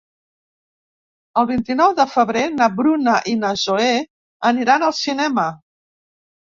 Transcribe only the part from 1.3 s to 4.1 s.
El vint-i-nou de febrer na Bruna i na Zoè